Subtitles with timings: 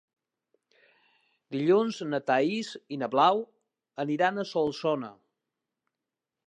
[1.55, 3.43] Dilluns na Thaís i na Blau
[4.07, 5.13] aniran a Solsona.